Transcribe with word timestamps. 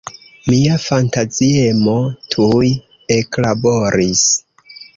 Mia 0.51 0.77
fantaziemo 0.85 1.95
tuj 2.37 2.73
eklaboris. 3.19 4.27